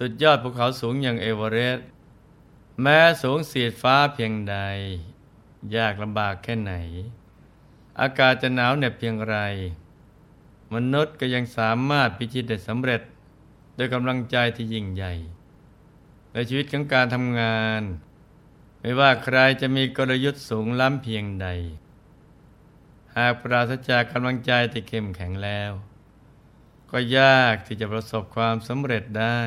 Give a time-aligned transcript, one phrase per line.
[0.00, 1.86] สุดยอดภูเขาสูงอย่างเอเวอเรสต์
[2.82, 4.56] แม้สูงเสียดฟ้าเพียงใด
[5.76, 6.74] ยากลำบากแค่ไหน
[8.00, 9.36] อากาศจะหนาวเหน็บเพียงไร
[10.74, 13.02] มนุษย์ก็ยังสามารถพิชิตได้สำเร็จ
[13.76, 15.14] โดยกำลังใจที่ยิ่งใหญ่
[16.32, 17.82] ในชีวิตของการทำงาน
[18.80, 21.48] ไม่ว่าใครจะมีกลยุทธ์สูงล้ำเพียงใด
[23.16, 25.72] หากปราศจากกำลังใจที่เข้มแข็งแล้ว
[26.90, 29.40] ก็ยากที่จะประสบความสำเร็จได้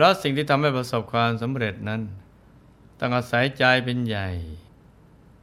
[0.00, 2.02] พราะสิ่งที่ทำให้ประสบความสำเร็จนั้น
[3.00, 4.28] ต้องอาศัยใจเป็นใหญ่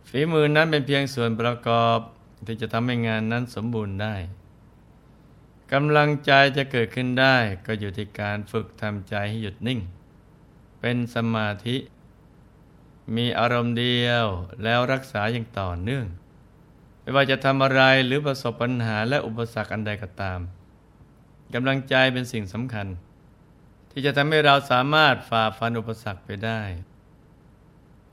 [0.09, 1.99] ฝีมือนั้นเป็นเพียงส่วนประกอบ
[2.47, 4.15] ที่จะทำให้งานนั้นสมบูรณ์ได้
[5.73, 9.79] กำลังใจจะเกิดขึ้นได้ก็อยู่ที่การฝึกทำใจให้หยุดนิ่ง
[10.79, 11.77] เป็นสมาธิ
[13.15, 14.25] มีอารมณ์เดียว
[14.63, 16.05] แล้วรักษาอย่างต่อเนื่อง
[17.01, 20.39] ไม่ว่าจะทำอะไรหรือประสบปัญหาและอุปสรรคอันใดก็ตาม
[21.53, 22.87] กำลังใจเป็นสิ่งสำคัญ
[23.97, 26.61] ที่จะทำให้เราสามารถฝ่าฟันอุปสรรคไปได้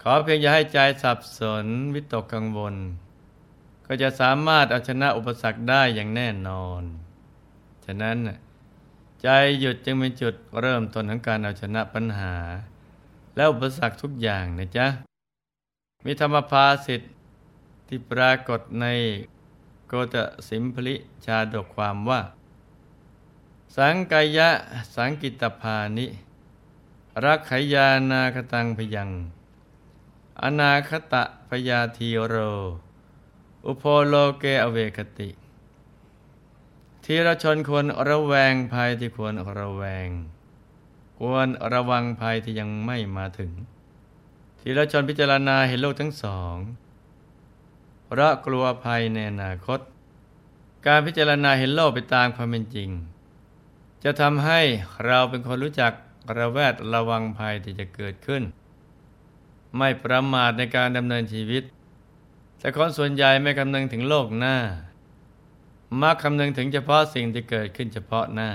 [0.02, 2.74] ขอเพียงอย่าให้ใจสับสนวิตกกังวล
[3.86, 6.82] ก็จะสามารถเอาชนะอุปสรรคได้อย่างแน่นอน
[7.84, 8.16] ฉะนั้น
[9.22, 9.28] ใจ
[9.60, 12.34] หยุดจึงเป็นจุดเริ่มต้นของการเอาชนะปัญหา
[13.36, 14.86] และอุปสรรคทุกอย่างนะจ๊ะ
[16.04, 17.12] มีธรรมภาสิทธิ์
[17.88, 18.86] ที่ปรากฏใน
[19.86, 20.16] โกต
[20.48, 20.94] สิมพลิ
[21.26, 22.20] ชาดกความว่า
[23.76, 24.50] สังกายะ
[24.94, 26.06] สังกิตภานิ
[27.24, 29.10] รักขยานาคตังพยัง
[30.42, 32.34] อนาคตะพยาธีโร
[33.66, 35.30] อุโพโลเกอเวคติ
[37.04, 40.08] ทีรชนควรระแวงภัยที่ควรระแวง
[41.18, 43.52] ควรระวังภัยที่ยังไม่มาถึง
[44.60, 46.54] ทีรชนพิจารณาเห็นโลกทั้งสอง
[48.18, 49.80] ระกลัวภัยในอนาคต
[50.86, 52.90] การพิจารณาเห็นโลกไปตามความเป็นจริง
[54.04, 54.60] จะทำให้
[55.06, 55.92] เราเป็นคนรู้จัก
[56.38, 58.42] ระแวดระวังภัยที่จะเกิดขึ้น
[59.76, 61.62] ไม่ประมาทในการดำเนินชีวิต
[62.58, 64.56] แต่คนส่วนใหญ่ไม่คำนึงถึงโลกหน้า
[66.02, 68.50] มักคำนึงถึงเฉพาะสิ่งที่เกิดขึ้นเฉพาะหน้า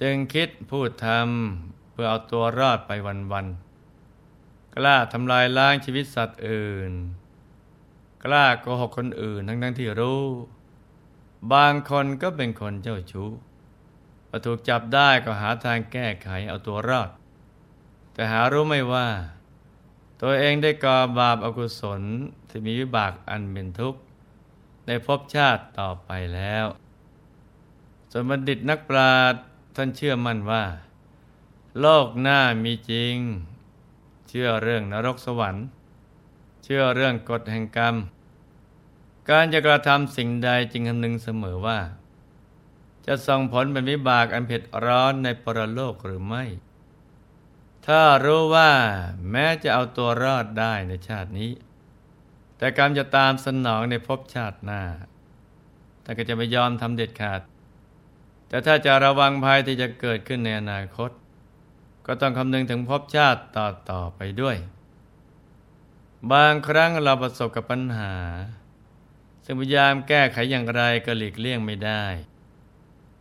[0.00, 2.90] จึงคิดพูดทำเพื่อเอาตัวรอดไป
[3.32, 6.92] วันๆ กล้าทำลายล้างชีวิตสัตว์อื่น
[8.24, 10.24] กล้าโกหกคนอื่นทั้งที่รู้
[11.52, 13.30] บางคนก็เป็นคนเจ้าชู้
[14.32, 17.10] พอถูกจับได้ก็หาทางแก้ไขเอาตัวรอด
[18.12, 19.08] แต่หารู้ไม่ว่า
[20.20, 22.02] ตัวเองได้ก่อบาปอากุศล
[22.48, 24.00] ที่มีวิบากอันเป็นทุกข์
[24.86, 26.66] ในภพชาติต่อไปแล้ว
[28.10, 29.42] ส่วนบัณฑิตนักปราชญ์
[29.76, 30.64] ท่านเชื่อมั่นว่า
[31.80, 33.16] โลกหน้ามีจริง
[34.28, 35.66] เชื่อเรื่องนรกสวรรค์
[36.64, 37.94] เชื่อเรื่องกฎแห่งกรรม
[39.30, 41.78] การจะกระทำสิ่งใดจึงคำนึงเสมอว่า
[43.06, 46.44] จะส่งผลเป็นวิบากอันเผ็ดร้อนในปรโลกหรือไม่
[47.86, 48.70] ถ้ารู้ว่า
[49.30, 51.50] แม้จะเอาตัวรอดได้ในชาตินี้
[52.56, 54.82] แต่กรรมจะตามสนองในภพชาติหน้า
[56.02, 57.40] แต่ก็จะไม่ยอมทำเด็ดขาด
[58.48, 61.10] แต่ถ้าจะระวังภัยที่จะเกิดขึ้นในอนาคต
[62.06, 64.56] ก็ต้องคำนึงถึงภพชาติต่อต่อไปด้วย
[66.32, 68.14] บางครั้งเราประสบกับปัญหา
[69.44, 72.04] ซึ่งพยายามแก้ไขอย่างไรก็หลีกเลี่ยงไม่ได้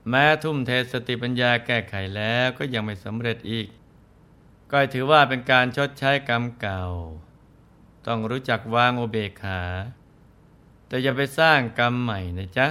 [0.07, 3.67] แม้ทุ่มเทสติปัญญาแก้ไขแล้วก็ยังไม่สำเร็จอีก
[4.71, 6.83] ก็ถือว่าเป็นการชดใช้กรรมเก่า
[8.07, 9.61] ต้องรู้จักวางโอเบกขา
[10.87, 12.67] แต่อย่าไปสร้างกรรมใหม่นะจ๊ะ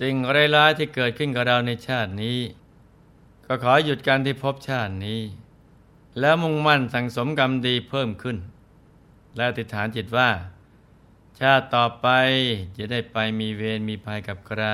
[0.00, 0.14] สิ่ง
[0.56, 2.38] ร้ายๆที่เกิดขึ้นกับเราในชาตินี้
[3.46, 5.20] ก็ขอหยุดการที่พบชาตินี้
[6.20, 8.36] แล้วมุ่งมั่นสั่งสมกรรมดีเพิ่มขึ้น
[9.36, 10.30] และติฐานจิตว่า
[11.40, 12.08] ชาติต่อไป
[12.76, 14.64] จะได้ไปมีเวรมีภัยกับใคร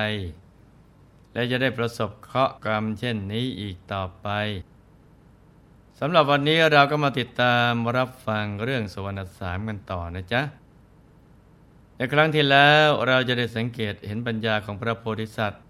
[1.32, 4.28] และจะได้ประสบเคราะห์กรรมเช่นนี้อีกต่อไป
[6.00, 10.42] สำหรับวันนี้เราก็มาติดตามรับฟังเรื่องสวรรค์สามกันต่อนะจ๊ะ
[11.96, 15.62] ในครั้งที่แล้วเราจะได้สังเกตเห็นปัญญาของพระโพธิสัตว์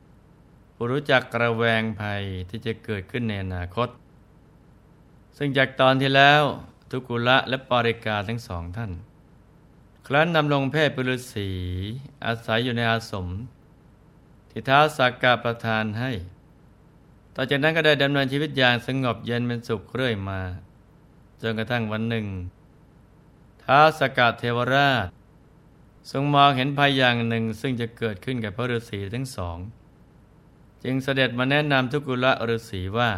[0.74, 3.88] ผู้รู้จักกระแวงภัยที่จะเกิดขึ้นในอนาคต
[5.36, 6.42] ซึ่งจากตอนที่แล้ว
[6.90, 8.92] ทุกุละและปริกาทั้งสองท่าน
[10.06, 11.50] ครั้นนำลงเพศปุรุษี
[12.26, 13.26] อาศัยอยู่ในอาสม
[14.52, 16.10] ที่ท้าสักกาประทานให้
[17.34, 20.40] ต่อจากนั้นก็ได้ดำเนินชีวิตอย่างสงบเย็นเป็นสุขเรื่อยมา
[21.42, 22.26] จนกระทั่งวันหนึ่ง
[23.62, 25.06] ท้าสกัดเทวราช
[26.10, 29.58] ทรงมองเห็นภัยอย่างหนึ่งซึ่งจะเกิดขึ้นกับพระฤาษีทั้งสอง
[30.84, 33.10] จึงเสด็จมาแนะนำทุกุละฤาษีว่า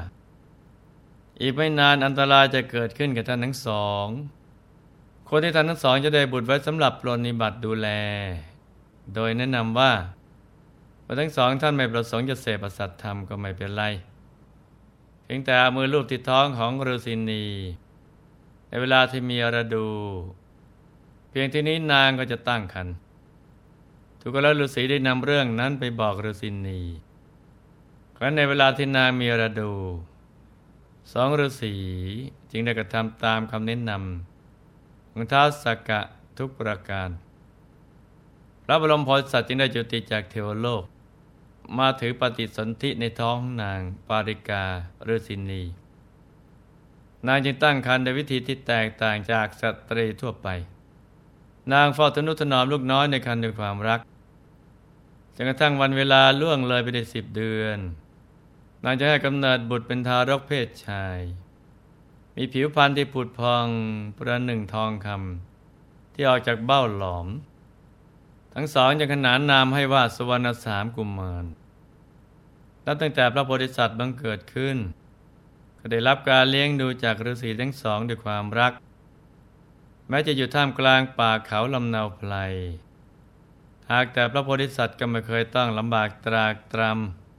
[1.41, 4.07] อีกไม่นานอันตรายจะเกิดขึ้นกับท่านทั้งสอง
[5.29, 7.89] คนที่ท่านทั้งสองจะได้บุตรไว้สำหรับปรนิบัติดูแล
[9.15, 9.93] โดยแนะนำว่า
[11.05, 13.83] เมื่อทั้งสองท่านไม่ประสงค์จะเสพสัตธรรมก็ไม่เป็นไร
[15.23, 17.45] เพียงแต่มือลูบที่ท้องของฤาษีนี
[18.69, 19.89] ในเวลาที่มีระดู
[21.31, 22.95] เพียงที่นี้นางก็จะตั้งครรภ์
[24.21, 26.81] ทุกแล้วฤาษีได้นำเรื่องนั้นไปบอกฤาษีนี
[28.17, 29.73] ครั้นในเวลาที่นางมีระดู
[31.13, 31.75] สองฤาษี
[32.51, 36.01] จึงได้กระทำตามคำแนะนำของท้าวสักกะ
[36.39, 37.09] ทุกประการ
[38.65, 40.85] พระบรมโพธิสัตว์จึงได้จุติจากเทวโลก
[41.79, 44.65] มาถือปฏิสนธิในท้องนางปาริกา
[45.09, 45.63] ฤาษีนี
[47.27, 50.49] นางจึงตั้งครรภ์ในวิธีที่แตกต่างจากสตรีทั่วไป
[51.73, 54.01] นางเฝ้าทนุถนอมลูกน้อยในครรภ์ด้วยความรัก
[55.37, 57.79] จนกระทั่งวันเวลาล่วงเลยไปได้สิบเดือน
[58.85, 61.19] นางจะให้กำเนิดบุตรเป็นทารกเพศชาย
[62.37, 63.67] มีผิวพรรณที่ผุดพอง
[64.17, 67.27] ประหนึ่งทองคำที่ออกจากเบ้าหลอม
[68.55, 71.45] ทั้งสองจะขนานนามให้ว่าสวรรณสามกุมมาร
[72.87, 74.77] นับตั้งแต่พระโพธิสัตว์บังเกิดขึ้น
[75.79, 78.73] ก็ได้รับการเลี้ยงดูจากฤาษีทั้งสองด้วยความรัก
[80.09, 82.35] แม้จะอยู่ท่ามกลางป่าเขาลำนาวไพล
[83.91, 86.83] หากแต่พระโพธิสัตว์ก็ไม่เคยต้องลำบากตรากตร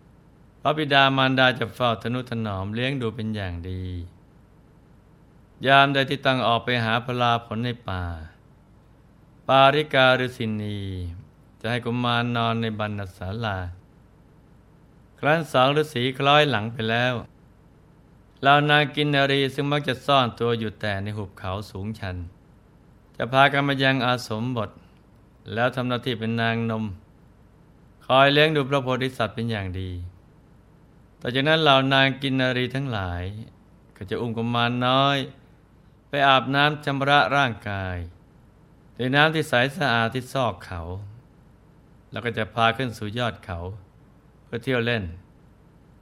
[0.03, 3.83] ำพระบิดามารดาจะเฝ้าทนุถนอมเลี้ยงดูเป็นอย่างดี
[5.67, 8.03] ยามใดที่ตั้งออกไปหาพลาผลในป่า
[9.51, 10.79] ปาริกาฤสินี
[11.59, 13.57] จะให้กุมารนอนในบรรณศาลา
[15.19, 17.13] ครั้นสองฤาษีคล้อยหลังไปแล้ว
[18.41, 22.17] เหล่านางกินนารีซึ่งมักจะซ่อนตัวอยู่แต่ในหุบเขาสูงชัน
[23.15, 24.69] จะพากันมายังอาสมบท
[25.53, 26.85] แล้วทำหน้าที่เป็นนางนม
[28.05, 29.91] คอยเลี้ยงดูพระโพธิสัตว์เป็นอย่างดี
[31.21, 33.23] ต่อจากนั้นเหล่านางกินนารีทั้งหลาย
[33.95, 35.17] ก็จะอุ้มกุมารน้อย
[36.09, 37.97] ไปอาบน้ำชำระร่างกาย
[38.97, 40.81] ด้วยน้ำที่ใสสะอาดที่ซอกเขา
[42.11, 43.59] แล้วก็จะพาขึ้นสู่ยอดเขา
[44.45, 45.03] เพื่อเที่ยวเล่น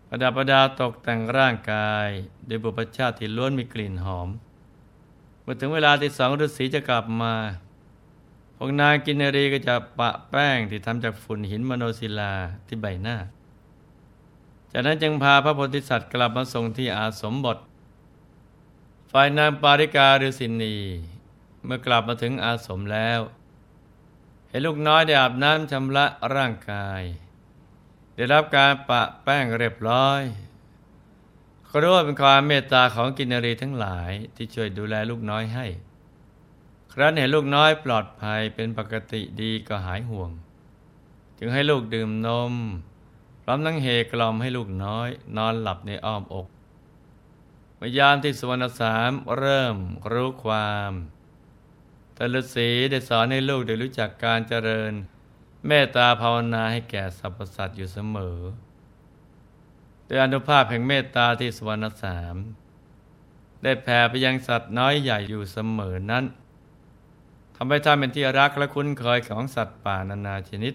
[0.08, 2.08] ประดับประดาตกแต่งร่างกาย
[2.50, 4.30] ด้วยบุพชาติที่ล้วนมีกลิ่นหอม
[5.42, 7.34] เมื่อถึงเวลาที่สองฤาษีจะกลับมา
[8.56, 12.34] พวกนางกินนรีก็จะปะแป้งที่ทำจากฝุ่นหินมโนศิลา
[12.68, 13.18] ที่ใบหน้า
[14.72, 17.58] จากนั้นจึงพาพระโพธิสัตว์กลับมาทรงที่อาสมบท
[19.12, 20.76] ฝ่ายนางปาริกาฤสินี
[21.66, 23.20] เมื่อกลับมาถึงอาสมแล้ว
[24.50, 26.06] เห็นลูกน้อยได้อาบน้ำชำระ
[26.36, 27.02] ร่างกาย
[28.16, 30.22] ได้รับการปะแป้งเรียบร้อย
[31.70, 35.66] ก็รู้ว่าเป็นความเมตตาของกินนรีทั้งหลายที่ช่วยดูแลลูกน้อยให้
[36.94, 40.32] ครั้นเห็นลูกน้อยปลอดภัยเป็นปกติดีก็หายห่วง
[41.38, 42.54] จึงให้ลูกดื่มนม
[43.44, 46.48] พร้อมนั่งเฮกล่อมให้ลูกน้อย นอนหลับในอ้อมอก
[47.76, 49.76] เมื่อยามที่สวรรณสามเริ่ม
[50.12, 50.92] รู้ความ
[52.14, 54.94] แต่ฤาษีได้สอนให้ลูกได้รู้จักการเจริญ
[55.68, 58.38] เมตตาภาวนาให้แก่สรรพสัตว์อยู่เสมอ
[60.06, 62.36] โดยอนุภาพแห่งเมตตาที่สวรรณสาม
[63.64, 66.26] ได้แผ่ไปยังสัตว์น้อยใหญ่อยู่เสมอนั้น
[67.56, 70.74] ทำให้ท่านเป็นที่รักและคุ้นเคยของสัตว์ป่านานาชนิด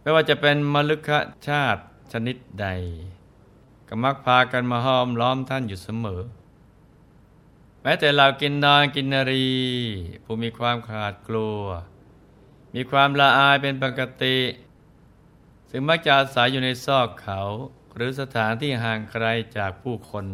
[0.00, 1.10] ไม่ว่าจะเป็นมลึก
[1.48, 2.68] ชาติชนิดใด
[3.88, 6.20] ก็มักพากันมาห้อมล้อมท่านอยู่เสมอ
[7.90, 9.48] ม้แต่เรากินนอนกินนรี
[10.24, 11.62] ผู้มีความขาดกลัว
[12.74, 14.38] มีความละอายเป็นปกติ
[15.70, 17.40] ซึ่งมักจะอาศัยอยู่ในซอกเขา
[17.94, 19.26] หรือสถานที่ห่างไกล
[19.56, 20.26] จากผู้คน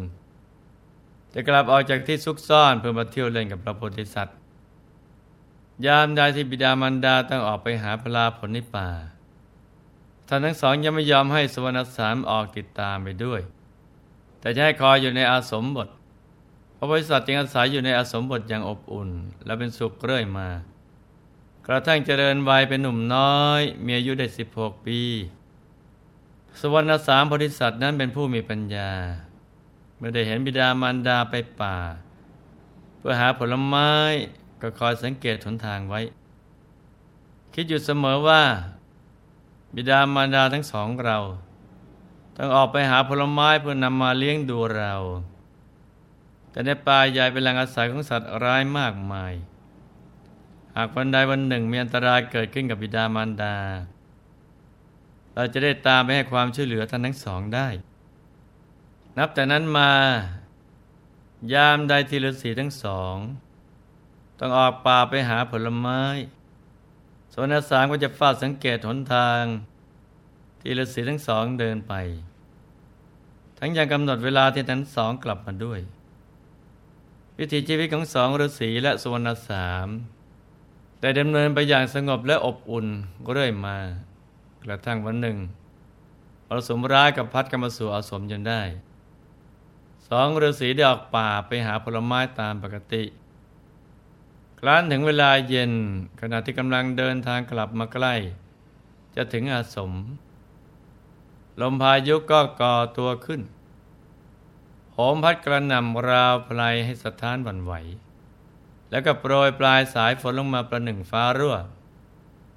[1.33, 4.37] จะกลับออกจากที่ซุกซ่อนเพื่อมาเที่ยวเล่นกับพระโพธิสัตว์
[5.85, 8.89] ยามใดที่บิดามารดาต้องออกไปหาพลาผลในป่า
[10.27, 13.41] ท่านทั้งสองยังไม่ยอมให้สวรรณสามออกติดตามไปด้วย
[14.39, 15.89] แต่จะให้คอยอยู่ในอาสมบท
[16.77, 19.09] พระบริษัทจึงอาศัยอยู่ในอาสมบทอย่างอบอุ่น
[19.45, 20.49] และเป็นสุขเรื่อยมา
[21.67, 24.99] กระทั่งเจริญวัยเป็นหนุ่มน้อย มีอายุได้สิบหกปี
[26.59, 28.91] สวรรณสามบริษัทนั้นเป็นผู้มีปัญญา
[29.97, 31.75] เมื่อได้เห็นบิดามารดาไปป่า
[32.97, 33.91] เพื่อหาผลไม้
[34.61, 36.01] ก็คอยสังเกตหนทางไว้
[37.53, 38.41] คิดอยู่เสมอว่า
[39.75, 41.17] บิดามารดาทั้งสองเรา
[42.35, 44.93] ต้องออกไปหาผลไม้เพื่อนำมาเลี้ยงดูเรา
[46.55, 49.33] แต่ในป่าใหญ่เป็นแหล่งอาศัยของสัตว์ร้ายมากมาย
[50.75, 53.55] หากวันใดวันหนึ่งมีอันตรายเกิดขึ้นกับบิดามารดา
[55.35, 57.67] เราจะได้ตามไปให้ความช่วยเหลือท่านทั้งสองได้
[59.17, 59.91] นับแต่นั้นมา
[61.53, 63.15] ยามใดทีฤาษีทั้งสอง
[64.39, 66.01] ต้องออกป่าไปหาผลไม้
[67.33, 69.43] สวนอาสามก็จะฟาดสังเกตหนทาง
[70.59, 71.93] ที่ฤาษีทั้งสองเดินไป
[73.59, 75.81] ทั้งยังกำหนดเวลาที่ทั้งสองกลับมาด้วย
[77.39, 79.87] วิถีชีวิตของสองฤาษีและสุวรรณสาม
[80.99, 82.87] แต่ดำเนินไปอย่างสงบและอบอุ่น
[83.33, 83.77] เรื่อยมา
[84.63, 85.37] กระทั่งวันหนึ่ง
[86.47, 88.61] อรสมร้ายกับพัดกันมาสู่อาสมจนได้
[90.07, 93.03] สองฤาษีได้ออกป่าไปหาผลไม้ตามปกติ
[94.59, 95.71] ครั้นถึงเวลาเย็น
[96.21, 98.15] ขณะที่กำลังเดินทางกลับมาใกล้
[99.15, 99.91] จะถึงอาสม
[101.61, 103.41] ลมพายุก็ก่อตัวขึ้น
[104.97, 107.73] โหมพัดกระหน่ำราวพลายให้สะท้านหวั่นไหว
[108.89, 111.57] แล้วก็โปรยปลายสายฝนลงมาประหนึ่งฟ้ารั่ว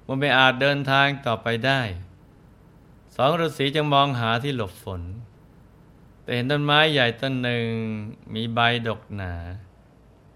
[0.05, 1.81] มันไม่อาจเดินทางต่อไปได้
[3.15, 5.01] สองฤาษีจึงมองหาที่หลบฝน
[6.21, 7.67] แต่เห็นต้นไม้ใหญ่ต้นหนึ่ง
[8.33, 9.33] มีใบดกหนา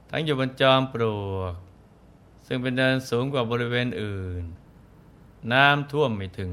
[0.10, 1.54] ทั้งอยู่บนจอมปลวก
[2.48, 4.44] ซึ่งเป็นเดินสูงกว่าบริเวณอื่น
[5.52, 6.52] น้ำท่วมไม่ถึง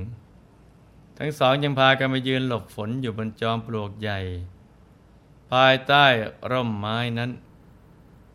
[1.18, 4.20] ทั้งสองยังพากันไปยืนหลบฝนอยู่บนจอมปลวกใหญ่
[5.50, 6.06] ภายใต้
[6.50, 7.30] ร่มไม้นั้น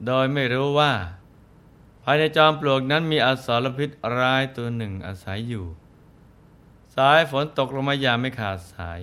[0.05, 0.93] โดยไม่รู้ว่า
[2.03, 5.65] ภายในจอมปลวกนั้นมีอสรพิษร้ายตัวหนึ่งอาศัยอยู่
[6.95, 8.99] สายฝนตกลงมาอย่างไม่ขาดสาย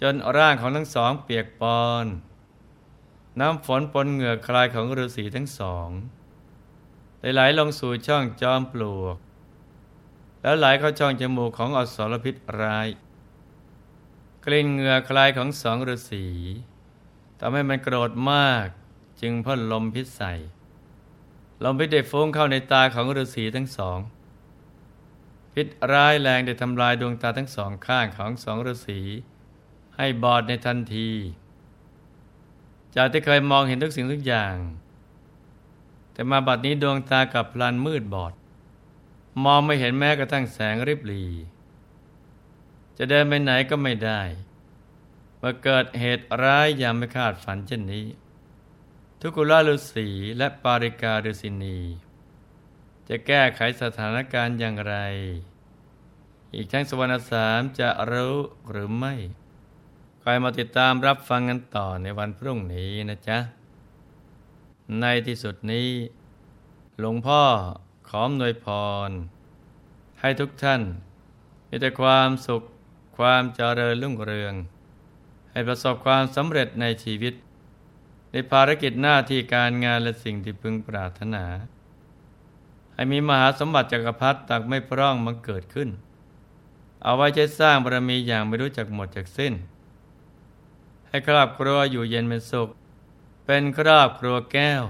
[0.00, 2.06] จนร่างของทั้งสองเปียกปอน
[3.40, 5.88] น้ำฝนปนเหงื่อคลายของฤาษีทั้งสอง
[7.20, 9.16] ได้ไหลลงสู่ช่องจอมปลวก
[10.42, 12.86] แล้วไหลเข้าช่องจมูกของอสรพิษร้าย
[14.46, 16.26] กลิ่นเหงื่อคลายของสองฤาษี
[17.40, 18.66] ทำให้มันโกรธมาก
[19.20, 20.32] จึงพ่นลมพิษใส่
[21.64, 23.98] ลมพิษได้ฟุ้งเข้าในตาของฤาษีทั้งสอง
[25.54, 29.00] พิษร้ายแรงได้ทำลายดวงตาทั้งสองข้างของสองฤาษี
[29.96, 31.10] ให้บอดในทันที
[32.96, 34.54] จากที่เคยมองเห็นทุกสิ่งทุกอย่าง
[36.12, 38.32] แต่มาบัดนี้ดวงตากับพลันมืดบอด
[39.44, 41.24] มองไม่เห็นแม้กระทั่งแสงริบหรี
[43.02, 44.22] จะเดินไปไหนก็ไม่ได้
[45.38, 48.06] เมื่อเกิดเหตุร้ายอย่างไม่คาดฝันเช่นนี้
[49.20, 51.78] ทุกุลาฤาษีและปาริกาฤาษินี
[53.08, 54.96] จะแก้ไขสถานการณ์อย่างไร
[56.54, 58.36] อีกทั้งสวรรณสามจะรู้
[58.70, 59.14] หรือไม่
[60.22, 63.38] คอยมาติดตามรับฟังกันต่อในวันพรุ่งนี้นะจ๊ะ
[65.00, 65.90] ในที่สุดนี้
[66.98, 67.42] หลวงพ่อ
[68.08, 68.66] ขอมนวยพ
[69.08, 69.10] ร
[70.20, 70.82] ให้ทุกท่าน
[71.68, 72.62] มีแต่ความสุข
[73.16, 74.54] ความเจริญรุ่งเรือง
[75.50, 77.34] ให้ประสบความสำเร็จในชีวิต
[78.30, 81.44] ในภารกิจหน้าที่การงานและสิ่งที่พึงปรารถนา
[82.94, 85.88] ให้มีมหาสมบัติจักรพรรดิตักไม่พร่องมังเกิดขึ้น
[87.02, 89.54] เอาไว้ใช้สร้างบารมีอย่างไม่รู้จักหมดจากสิ้น
[91.08, 92.68] ให้ครอบครัวอยู่เย็นเป็นสุข
[93.46, 94.84] เป็นครอบครัวแก้ว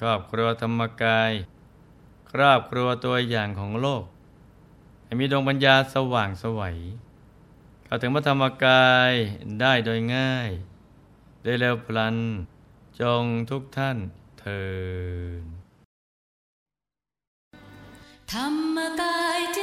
[0.00, 1.32] ครอบครัวธรรมกาย
[2.30, 4.04] ครอบครัวตัวอย่างของโลก
[5.04, 6.76] ให้มีดวงปัญญาสว่างสวัย
[7.88, 9.12] เข้าถึงพระธรรมกาย
[9.60, 10.50] ได้โดยง่าย
[11.44, 12.16] ได้เร็วพลัน
[13.00, 13.98] จงทุกท่าน
[14.40, 14.62] เทิ
[15.42, 15.44] น
[18.32, 19.57] ธรรมกาย